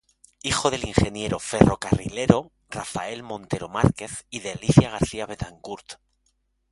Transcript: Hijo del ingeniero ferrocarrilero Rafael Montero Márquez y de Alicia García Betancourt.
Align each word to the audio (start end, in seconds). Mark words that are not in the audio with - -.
Hijo 0.41 0.71
del 0.71 0.87
ingeniero 0.87 1.37
ferrocarrilero 1.37 2.51
Rafael 2.71 3.21
Montero 3.21 3.69
Márquez 3.69 4.25
y 4.31 4.39
de 4.39 4.53
Alicia 4.53 4.89
García 4.89 5.27
Betancourt. 5.27 5.99